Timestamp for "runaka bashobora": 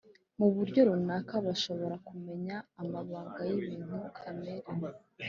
0.87-1.95